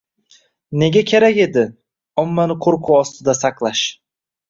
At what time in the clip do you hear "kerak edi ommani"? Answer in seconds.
1.11-2.59